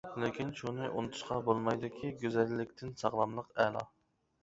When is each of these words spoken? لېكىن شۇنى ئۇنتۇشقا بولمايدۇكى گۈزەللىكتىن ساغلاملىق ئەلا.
لېكىن 0.21 0.47
شۇنى 0.59 0.87
ئۇنتۇشقا 1.01 1.37
بولمايدۇكى 1.51 2.13
گۈزەللىكتىن 2.25 2.99
ساغلاملىق 3.07 3.57
ئەلا. 3.69 3.89